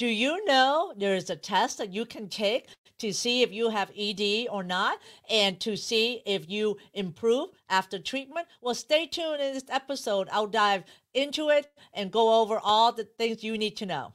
[0.00, 2.68] Do you know there is a test that you can take
[3.00, 7.98] to see if you have ED or not and to see if you improve after
[7.98, 8.46] treatment?
[8.62, 10.30] Well, stay tuned in this episode.
[10.32, 14.14] I'll dive into it and go over all the things you need to know.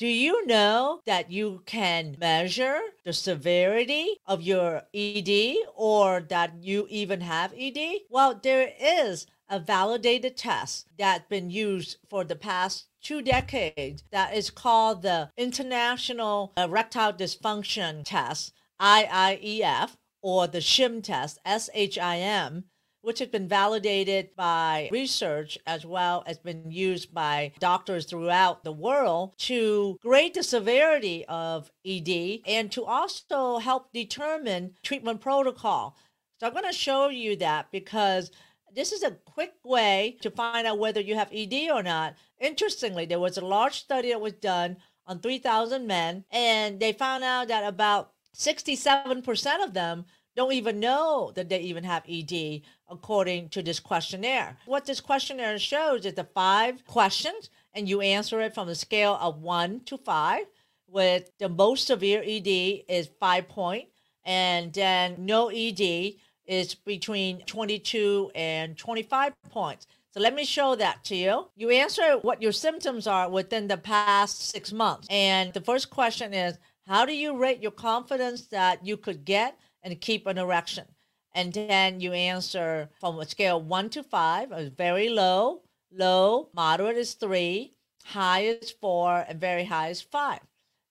[0.00, 6.86] Do you know that you can measure the severity of your ED or that you
[6.88, 8.06] even have ED?
[8.08, 14.34] Well, there is a validated test that's been used for the past two decades that
[14.34, 22.64] is called the International Erectile Dysfunction Test, IIEF, or the SHIM test, S-H-I-M,
[23.02, 28.72] which has been validated by research as well as been used by doctors throughout the
[28.72, 35.96] world to grade the severity of ED and to also help determine treatment protocol.
[36.38, 38.30] So I'm going to show you that because
[38.74, 42.14] this is a quick way to find out whether you have ED or not.
[42.38, 47.24] Interestingly, there was a large study that was done on 3,000 men, and they found
[47.24, 50.04] out that about 67% of them
[50.36, 54.56] don't even know that they even have ED, according to this questionnaire.
[54.66, 59.18] What this questionnaire shows is the five questions, and you answer it from a scale
[59.20, 60.46] of one to five,
[60.88, 63.88] with the most severe ED is five point,
[64.24, 66.14] and then no ED
[66.46, 69.86] is between 22 and 25 points.
[70.12, 71.48] So let me show that to you.
[71.54, 75.06] You answer what your symptoms are within the past six months.
[75.08, 76.58] And the first question is
[76.88, 80.86] How do you rate your confidence that you could get and keep an erection?
[81.32, 87.14] And then you answer from a scale one to five, very low, low, moderate is
[87.14, 87.74] three,
[88.04, 90.40] high is four, and very high is five.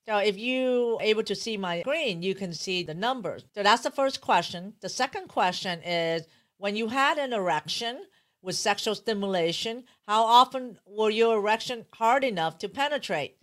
[0.07, 3.45] So if you able to see my screen, you can see the numbers.
[3.53, 4.73] So that's the first question.
[4.81, 6.25] The second question is
[6.57, 8.05] when you had an erection
[8.41, 13.35] with sexual stimulation, how often were your erection hard enough to penetrate?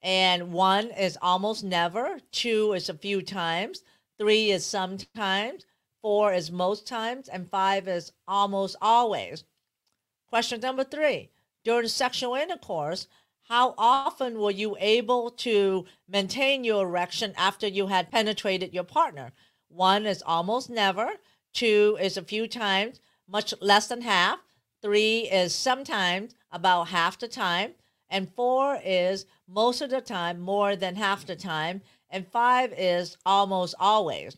[0.00, 3.82] And one is almost never, two is a few times,
[4.18, 5.64] three is sometimes,
[6.02, 9.44] four is most times, and five is almost always.
[10.28, 11.30] Question number three
[11.64, 13.08] during sexual intercourse,
[13.48, 19.32] how often were you able to maintain your erection after you had penetrated your partner?
[19.68, 21.10] One is almost never,
[21.52, 24.38] two is a few times, much less than half,
[24.82, 27.72] three is sometimes about half the time,
[28.08, 33.16] and four is most of the time, more than half the time, and five is
[33.26, 34.36] almost always.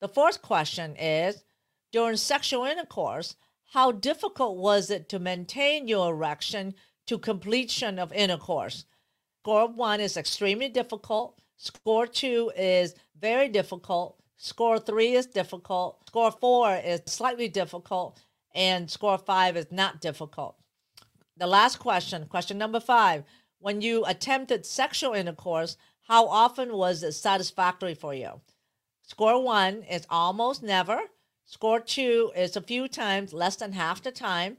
[0.00, 1.44] The fourth question is
[1.92, 3.36] during sexual intercourse,
[3.72, 6.74] how difficult was it to maintain your erection
[7.06, 8.84] to completion of intercourse?
[9.42, 11.40] Score one is extremely difficult.
[11.56, 14.16] Score two is very difficult.
[14.36, 16.06] Score three is difficult.
[16.06, 18.20] Score four is slightly difficult.
[18.54, 20.56] And score five is not difficult.
[21.36, 23.24] The last question, question number five.
[23.60, 25.76] When you attempted sexual intercourse,
[26.10, 28.40] how often was it satisfactory for you?
[29.00, 31.02] Score one is almost never.
[31.44, 34.56] Score two is a few times, less than half the time.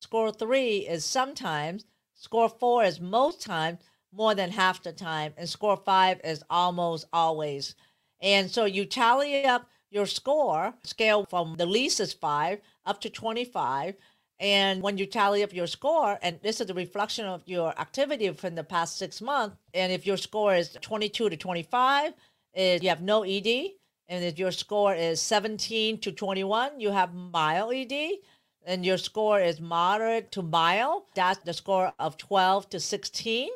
[0.00, 1.84] Score three is sometimes.
[2.14, 3.80] Score four is most times,
[4.12, 5.34] more than half the time.
[5.36, 7.74] And score five is almost always.
[8.22, 13.10] And so you tally up your score, scale from the least is five up to
[13.10, 13.94] 25.
[14.40, 18.30] And when you tally up your score, and this is a reflection of your activity
[18.30, 22.12] from the past six months, and if your score is 22 to 25,
[22.54, 23.70] is you have no ED,
[24.08, 28.18] and if your score is 17 to 21, you have mild ED.
[28.66, 31.04] And your score is moderate to mild.
[31.14, 33.50] That's the score of 12 to 16.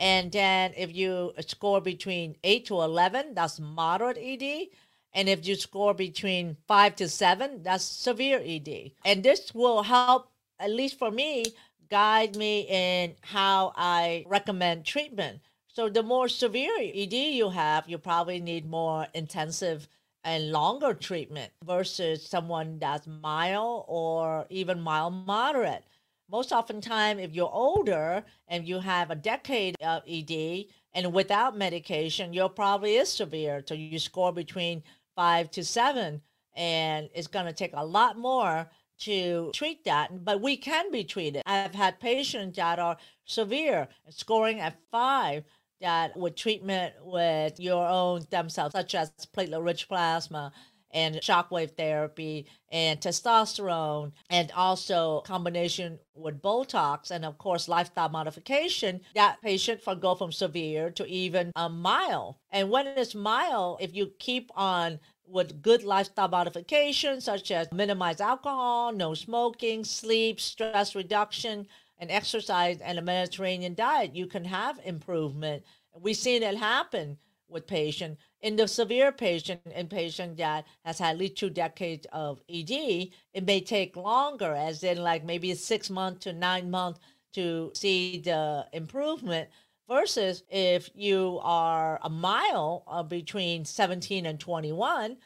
[0.00, 4.68] And then if you score between 8 to 11, that's moderate ED.
[5.14, 8.92] And if you score between 5 to 7, that's severe ED.
[9.04, 11.44] And this will help, at least for me,
[11.90, 15.40] guide me in how I recommend treatment.
[15.66, 19.88] So the more severe ED you have, you probably need more intensive
[20.24, 25.84] and longer treatment versus someone that's mild or even mild moderate.
[26.30, 30.66] Most oftentimes, if you're older and you have a decade of ED
[30.98, 33.62] and without medication, you're probably is severe.
[33.64, 34.82] So you score between
[35.14, 36.20] five to seven.
[36.56, 38.68] And it's going to take a lot more
[39.02, 41.42] to treat that, but we can be treated.
[41.46, 42.96] I've had patients that are
[43.26, 45.44] severe, scoring at five,
[45.80, 50.52] that with treatment with your own stem cells, such as platelet rich plasma
[50.92, 59.00] and shockwave therapy and testosterone and also combination with botox and of course lifestyle modification
[59.14, 63.94] that patient can go from severe to even a mild and when it's mild if
[63.94, 64.98] you keep on
[65.30, 71.66] with good lifestyle modifications such as minimize alcohol, no smoking, sleep, stress reduction,
[71.98, 75.62] and exercise and a Mediterranean diet, you can have improvement.
[76.00, 78.18] We've seen it happen with patient.
[78.40, 83.08] In the severe patient in patient that has had at least two decades of ED,
[83.34, 87.00] it may take longer, as in like maybe six months to nine months
[87.34, 89.48] to see the improvement
[89.88, 95.16] versus if you are a mile uh, between 17 and 21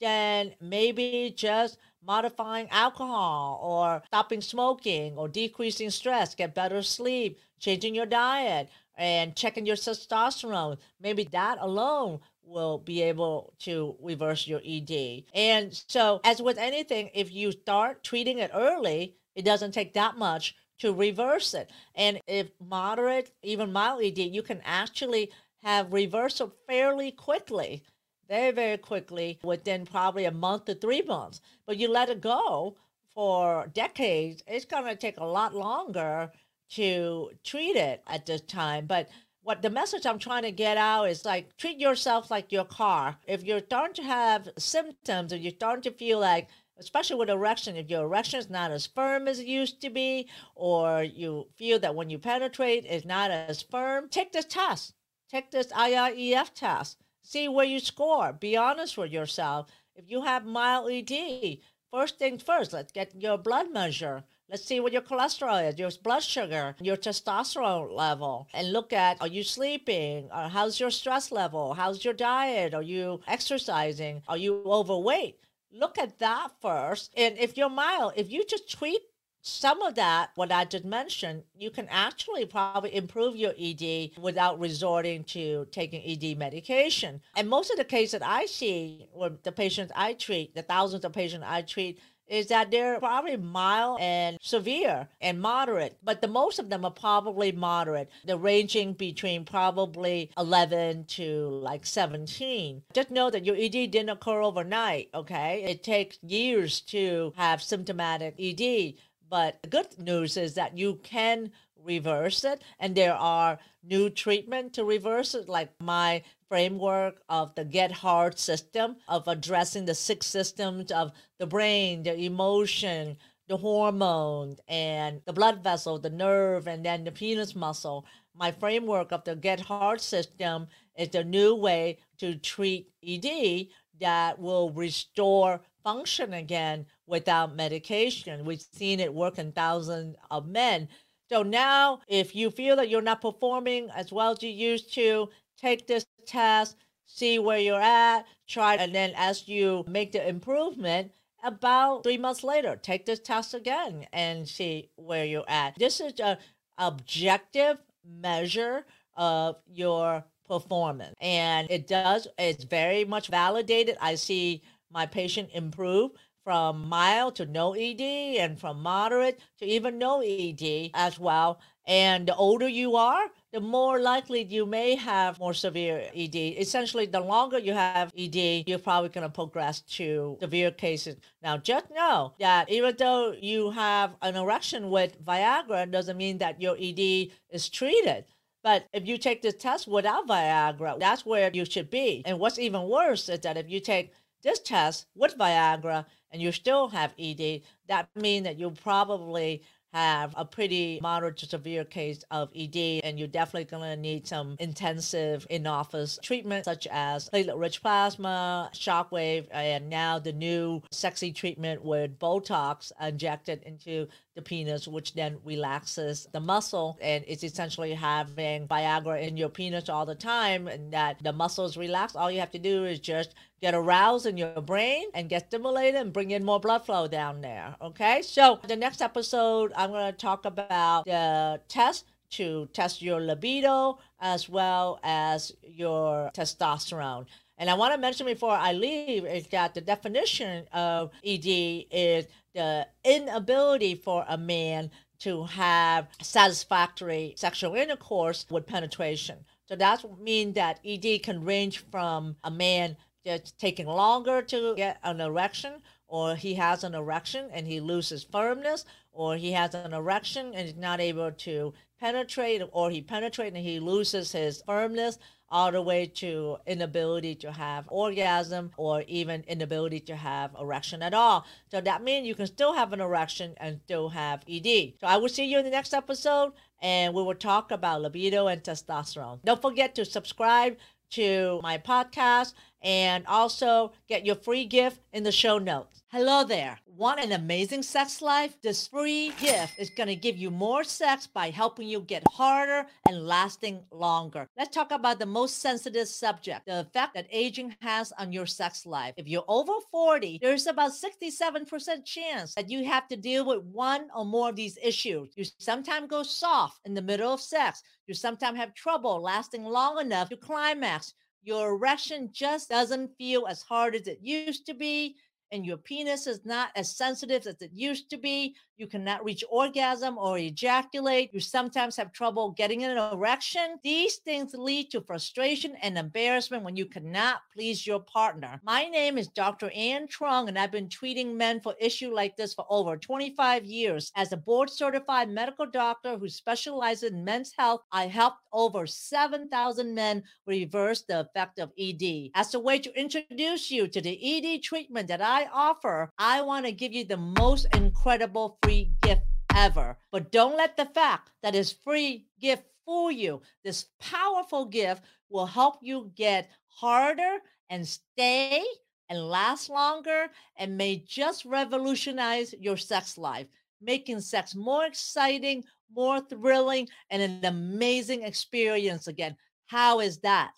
[0.00, 7.94] then maybe just modifying alcohol or stopping smoking or decreasing stress get better sleep changing
[7.94, 8.68] your diet
[9.00, 15.82] and checking your testosterone maybe that alone will be able to reverse your ed and
[15.88, 20.54] so as with anything if you start treating it early it doesn't take that much
[20.80, 21.70] to reverse it.
[21.94, 25.30] And if moderate, even mild ED, you can actually
[25.62, 27.82] have reversal fairly quickly,
[28.28, 31.40] very, very quickly, within probably a month to three months.
[31.66, 32.76] But you let it go
[33.14, 36.30] for decades, it's going to take a lot longer
[36.70, 38.86] to treat it at this time.
[38.86, 39.08] But
[39.42, 43.16] what the message I'm trying to get out is like treat yourself like your car.
[43.26, 47.76] If you're starting to have symptoms or you're starting to feel like especially with erection,
[47.76, 51.78] if your erection is not as firm as it used to be, or you feel
[51.78, 54.94] that when you penetrate it's not as firm, take this test.
[55.30, 56.98] Take this IIEF test.
[57.22, 58.32] See where you score.
[58.32, 59.68] Be honest with yourself.
[59.94, 61.58] If you have mild ED,
[61.92, 64.24] first things first, let's get your blood measure.
[64.50, 69.20] Let's see what your cholesterol is, your blood sugar, your testosterone level, and look at
[69.20, 70.26] are you sleeping?
[70.26, 71.74] Or uh, how's your stress level?
[71.74, 72.74] How's your diet?
[72.74, 74.22] Are you exercising?
[74.26, 75.40] Are you overweight?
[75.72, 77.12] look at that first.
[77.16, 79.02] And if you're mild, if you just tweak
[79.42, 84.60] some of that, what I just mentioned, you can actually probably improve your ED without
[84.60, 87.22] resorting to taking ED medication.
[87.36, 91.06] And most of the cases that I see with the patients I treat, the thousands
[91.06, 92.00] of patients I treat,
[92.30, 96.90] is that they're probably mild and severe and moderate, but the most of them are
[96.90, 98.08] probably moderate.
[98.24, 102.82] They're ranging between probably 11 to like 17.
[102.94, 105.64] Just know that your ED didn't occur overnight, okay?
[105.64, 108.94] It takes years to have symptomatic ED.
[109.30, 114.74] But the good news is that you can reverse it and there are new treatment
[114.74, 120.26] to reverse it like my framework of the get hard system of addressing the six
[120.26, 123.16] systems of the brain the emotion
[123.50, 128.06] the hormone and the blood vessel the nerve and then the penis muscle.
[128.36, 133.66] My framework of the get hard system is the new way to treat ed
[134.00, 140.88] that will restore function again without medication we've seen it work in thousands of men
[141.30, 145.28] so now, if you feel that you're not performing as well as you used to,
[145.56, 151.12] take this test, see where you're at, try, and then as you make the improvement,
[151.44, 155.78] about three months later, take this test again and see where you're at.
[155.78, 156.36] This is an
[156.78, 158.84] objective measure
[159.16, 162.26] of your performance, and it does.
[162.38, 163.96] It's very much validated.
[164.00, 166.12] I see my patient improve
[166.44, 168.00] from mild to no ED
[168.38, 171.60] and from moderate to even no ED as well.
[171.86, 176.36] And the older you are, the more likely you may have more severe ED.
[176.36, 181.16] Essentially, the longer you have ED, you're probably going to progress to severe cases.
[181.42, 186.60] Now, just know that even though you have an erection with Viagra, doesn't mean that
[186.60, 188.24] your ED is treated.
[188.62, 192.22] But if you take this test without Viagra, that's where you should be.
[192.26, 196.52] And what's even worse is that if you take this test with Viagra and you
[196.52, 202.22] still have ED, that means that you probably have a pretty moderate to severe case
[202.30, 207.28] of ED, and you're definitely going to need some intensive in office treatment, such as
[207.30, 214.06] platelet rich plasma, shockwave, and now the new sexy treatment with Botox injected into
[214.36, 216.96] the penis, which then relaxes the muscle.
[217.00, 221.76] And it's essentially having Viagra in your penis all the time, and that the muscles
[221.76, 222.14] relax.
[222.14, 226.00] All you have to do is just get aroused in your brain and get stimulated
[226.00, 227.76] and bring in more blood flow down there.
[227.80, 233.20] Okay, so the next episode, I'm going to talk about the test to test your
[233.20, 237.26] libido as well as your testosterone.
[237.58, 241.46] And I want to mention before I leave is that the definition of ED
[241.90, 249.44] is the inability for a man to have satisfactory sexual intercourse with penetration.
[249.68, 254.98] So that means that ED can range from a man just taking longer to get
[255.02, 259.92] an erection, or he has an erection and he loses firmness, or he has an
[259.92, 265.18] erection and is not able to penetrate, or he penetrates and he loses his firmness
[265.50, 271.12] all the way to inability to have orgasm or even inability to have erection at
[271.12, 271.44] all.
[271.70, 274.94] So that means you can still have an erection and still have ED.
[275.00, 278.46] So I will see you in the next episode and we will talk about libido
[278.46, 279.40] and testosterone.
[279.44, 280.76] Don't forget to subscribe
[281.10, 286.02] to my podcast and also get your free gift in the show notes.
[286.08, 286.78] Hello there.
[286.86, 288.56] Want an amazing sex life?
[288.62, 292.86] This free gift is going to give you more sex by helping you get harder
[293.08, 294.48] and lasting longer.
[294.58, 298.84] Let's talk about the most sensitive subject the effect that aging has on your sex
[298.86, 299.14] life.
[299.16, 304.08] If you're over 40, there's about 67% chance that you have to deal with one
[304.14, 305.30] or more of these issues.
[305.36, 310.00] You sometimes go soft in the middle of sex, you sometimes have trouble lasting long
[310.00, 315.16] enough to climax your erection just doesn't feel as hard as it used to be
[315.52, 318.54] and your penis is not as sensitive as it used to be.
[318.76, 321.30] You cannot reach orgasm or ejaculate.
[321.34, 323.78] You sometimes have trouble getting an erection.
[323.82, 328.58] These things lead to frustration and embarrassment when you cannot please your partner.
[328.64, 329.70] My name is Dr.
[329.74, 334.12] Ann Truong, and I've been treating men for issues like this for over 25 years.
[334.16, 339.94] As a board certified medical doctor who specializes in men's health, I helped over 7,000
[339.94, 342.30] men reverse the effect of ED.
[342.34, 344.18] As a way to introduce you to the
[344.56, 348.92] ED treatment that I offer, I want to give you the most incredible free free
[349.02, 349.22] gift
[349.56, 349.98] ever.
[350.12, 353.42] But don't let the fact that it's free gift fool you.
[353.64, 358.62] This powerful gift will help you get harder and stay
[359.08, 363.46] and last longer and may just revolutionize your sex life,
[363.82, 369.36] making sex more exciting, more thrilling, and an amazing experience again.
[369.66, 370.52] How is that?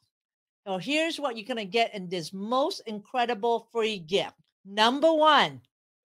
[0.66, 4.34] So here's what you're going to get in this most incredible free gift.
[4.64, 5.61] Number one,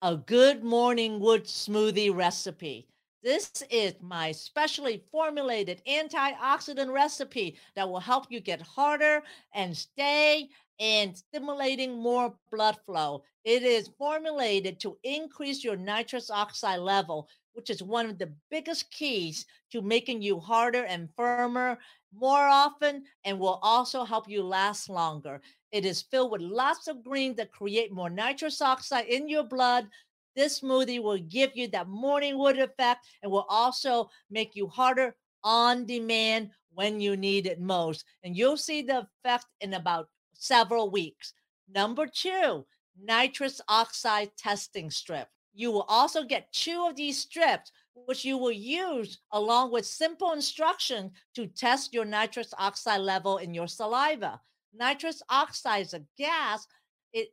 [0.00, 2.88] a good morning wood smoothie recipe.
[3.22, 10.48] This is my specially formulated antioxidant recipe that will help you get harder and stay
[10.80, 13.22] and stimulating more blood flow.
[13.44, 17.28] It is formulated to increase your nitrous oxide level,
[17.58, 21.76] which is one of the biggest keys to making you harder and firmer
[22.14, 25.40] more often and will also help you last longer.
[25.72, 29.88] It is filled with lots of greens that create more nitrous oxide in your blood.
[30.36, 35.16] This smoothie will give you that morning wood effect and will also make you harder
[35.42, 38.04] on demand when you need it most.
[38.22, 41.34] And you'll see the effect in about several weeks.
[41.74, 42.64] Number two,
[43.02, 45.26] nitrous oxide testing strip.
[45.58, 47.72] You will also get two of these strips,
[48.06, 53.52] which you will use along with simple instruction to test your nitrous oxide level in
[53.52, 54.40] your saliva.
[54.72, 56.68] Nitrous oxide is a gas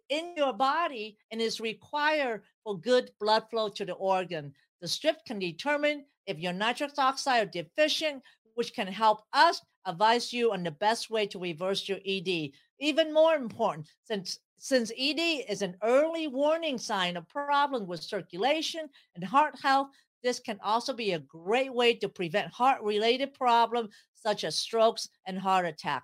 [0.10, 4.56] in your body and is required for good blood flow to the organ.
[4.82, 8.24] The strip can determine if your nitrous oxide are deficient,
[8.56, 12.50] which can help us advise you on the best way to reverse your ED.
[12.80, 18.90] Even more important, since since ED is an early warning sign of problems with circulation
[19.16, 19.90] and heart health,
[20.24, 25.08] this can also be a great way to prevent heart related problems such as strokes
[25.28, 26.04] and heart attack.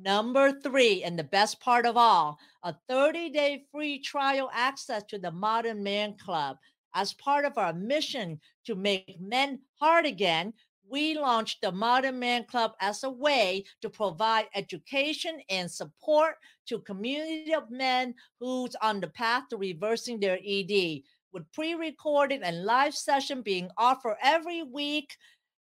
[0.00, 5.18] Number three, and the best part of all, a 30 day free trial access to
[5.18, 6.58] the Modern Man Club.
[6.94, 10.52] As part of our mission to make men hard again,
[10.90, 16.80] we launched the Modern Man Club as a way to provide education and support to
[16.80, 21.02] community of men who's on the path to reversing their ED.
[21.32, 25.16] With pre-recorded and live session being offered every week,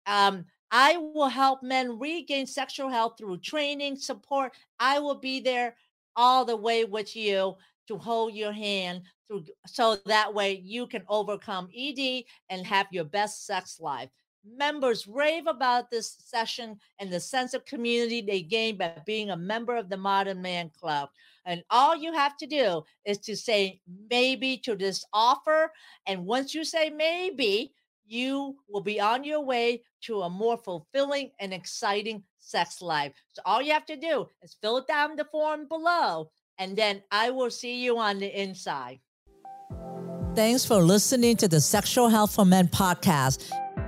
[0.08, 4.54] um, I will help men regain sexual health through training, support.
[4.80, 5.76] I will be there
[6.16, 7.56] all the way with you
[7.88, 13.06] to hold your hand through so that way you can overcome ED and have your
[13.06, 14.10] best sex life.
[14.46, 19.38] Members rave about this session and the sense of community they gain by being a
[19.38, 21.10] member of the Modern Man Club.
[21.46, 25.72] And all you have to do is to say maybe to this offer.
[26.08, 27.72] And once you say maybe,
[28.06, 33.14] you will be on your way to a more fulfilling and exciting sex life.
[33.32, 37.30] So all you have to do is fill down the form below, and then I
[37.30, 39.00] will see you on the inside.
[40.36, 43.50] Thanks for listening to the Sexual Health for Men podcast.